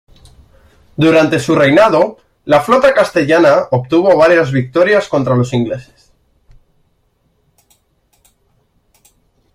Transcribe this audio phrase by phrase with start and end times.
[0.97, 6.11] Durante su reinado, la flota castellana obtuvo varias victorias contra los ingleses.